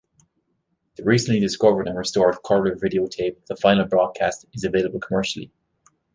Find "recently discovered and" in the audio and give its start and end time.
1.03-1.95